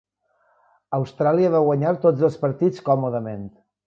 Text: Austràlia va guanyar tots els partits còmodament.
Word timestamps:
Austràlia 0.97 1.51
va 1.57 1.61
guanyar 1.67 1.91
tots 2.05 2.23
els 2.29 2.39
partits 2.47 2.83
còmodament. 2.89 3.45